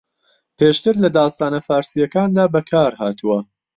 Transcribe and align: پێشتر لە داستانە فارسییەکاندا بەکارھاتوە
پێشتر 0.57 0.95
لە 1.03 1.09
داستانە 1.17 1.59
فارسییەکاندا 1.67 2.45
بەکارھاتوە 2.53 3.39